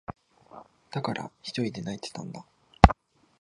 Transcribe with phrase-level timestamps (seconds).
[0.89, 2.43] だから、ひとりで泣いていたんだ。